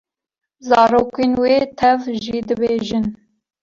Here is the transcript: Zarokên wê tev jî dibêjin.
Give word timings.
Zarokên 0.67 1.31
wê 1.41 1.55
tev 1.79 1.99
jî 2.23 2.37
dibêjin. 2.47 3.05